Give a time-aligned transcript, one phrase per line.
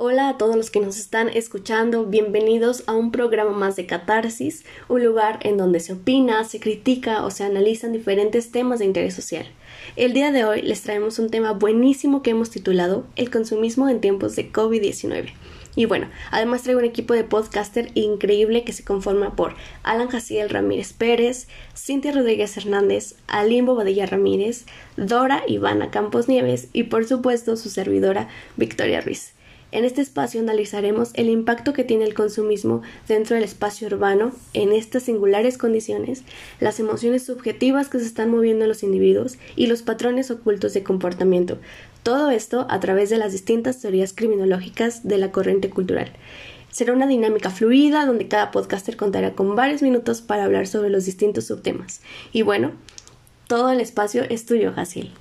[0.00, 4.64] Hola a todos los que nos están escuchando, bienvenidos a un programa más de Catarsis,
[4.88, 9.14] un lugar en donde se opina, se critica o se analizan diferentes temas de interés
[9.14, 9.46] social.
[9.96, 14.00] El día de hoy les traemos un tema buenísimo que hemos titulado El consumismo en
[14.00, 15.32] tiempos de COVID-19.
[15.74, 20.48] Y bueno, además traigo un equipo de podcaster increíble que se conforma por Alan Jaciel
[20.48, 24.64] Ramírez Pérez, Cintia Rodríguez Hernández, Alimbo Badilla Ramírez,
[24.96, 29.32] Dora Ivana Campos Nieves y por supuesto su servidora Victoria Ruiz.
[29.70, 34.72] En este espacio analizaremos el impacto que tiene el consumismo dentro del espacio urbano en
[34.72, 36.22] estas singulares condiciones,
[36.58, 40.82] las emociones subjetivas que se están moviendo en los individuos y los patrones ocultos de
[40.82, 41.58] comportamiento.
[42.02, 46.12] Todo esto a través de las distintas teorías criminológicas de la corriente cultural.
[46.70, 51.04] Será una dinámica fluida donde cada podcaster contará con varios minutos para hablar sobre los
[51.04, 52.00] distintos subtemas.
[52.32, 52.72] Y bueno,
[53.48, 55.12] todo el espacio es tuyo, Jaciel.